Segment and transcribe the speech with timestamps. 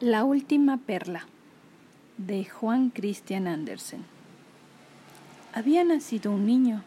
[0.00, 1.24] La última perla
[2.18, 4.04] de Juan Christian Andersen.
[5.52, 6.82] Había nacido un niño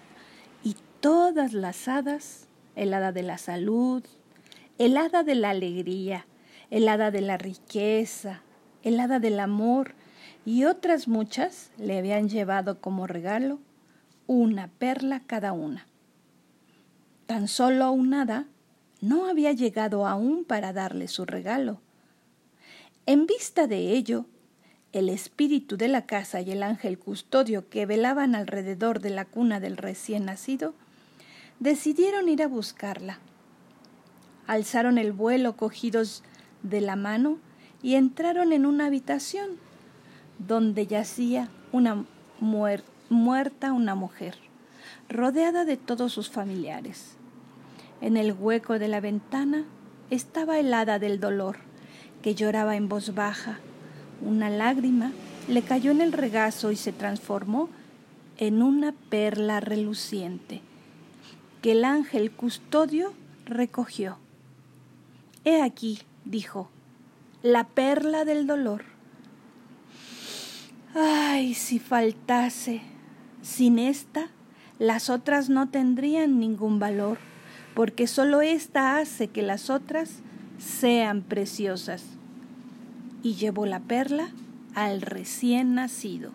[0.62, 4.04] y todas las hadas, el hada de la salud,
[4.78, 6.26] el hada de la alegría,
[6.70, 8.42] el hada de la riqueza,
[8.84, 9.94] el hada del amor
[10.46, 13.60] y otras muchas le habían llevado como regalo
[14.28, 15.88] una perla cada una.
[17.26, 18.48] Tan solo un hada
[19.00, 21.80] no había llegado aún para darle su regalo
[23.08, 24.26] en vista de ello,
[24.92, 29.62] el espíritu de la casa y el ángel custodio que velaban alrededor de la cuna
[29.62, 30.74] del recién nacido
[31.62, 33.20] decidieron ir a buscarla.
[34.46, 36.22] Alzaron el vuelo cogidos
[36.64, 37.38] de la mano
[37.82, 39.52] y entraron en una habitación
[40.38, 42.04] donde yacía una
[43.10, 44.36] muerta una mujer,
[45.08, 47.16] rodeada de todos sus familiares.
[48.02, 49.64] En el hueco de la ventana
[50.10, 51.68] estaba helada del dolor
[52.28, 53.58] que lloraba en voz baja.
[54.20, 55.14] Una lágrima
[55.48, 57.70] le cayó en el regazo y se transformó
[58.36, 60.60] en una perla reluciente,
[61.62, 63.14] que el ángel custodio
[63.46, 64.18] recogió.
[65.46, 66.70] He aquí, dijo,
[67.44, 68.84] la perla del dolor.
[70.96, 72.82] Ay, si faltase.
[73.42, 74.28] Sin esta,
[74.80, 77.20] las otras no tendrían ningún valor,
[77.74, 80.24] porque sólo esta hace que las otras
[80.58, 82.04] sean preciosas.
[83.24, 84.30] Y llevó la perla
[84.76, 86.32] al recién nacido.